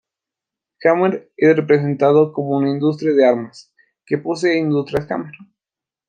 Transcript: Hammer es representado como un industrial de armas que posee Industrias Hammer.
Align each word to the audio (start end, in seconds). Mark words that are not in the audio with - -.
Hammer 0.83 1.31
es 1.37 1.55
representado 1.55 2.33
como 2.33 2.57
un 2.57 2.67
industrial 2.67 3.15
de 3.17 3.23
armas 3.27 3.71
que 4.03 4.17
posee 4.17 4.57
Industrias 4.57 5.05
Hammer. 5.11 5.35